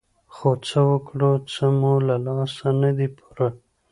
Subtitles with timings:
[0.33, 3.47] خو څه وکړو څه مو له لاسه نه دي پوره.